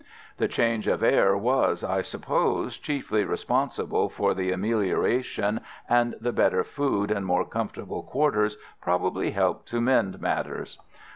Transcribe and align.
The 0.37 0.47
change 0.47 0.87
of 0.87 1.03
air 1.03 1.37
was, 1.37 1.83
I 1.83 2.01
suppose, 2.01 2.79
chiefly 2.79 3.23
responsible 3.23 4.09
for 4.09 4.33
the 4.33 4.51
amelioration, 4.51 5.59
and 5.87 6.15
the 6.19 6.33
better 6.33 6.63
food 6.63 7.11
and 7.11 7.23
more 7.23 7.45
comfortable 7.45 8.01
quarters 8.01 8.57
probably 8.81 9.29
helped 9.29 9.67
to 9.67 9.79
mend 9.79 10.19
matters. 10.19 10.79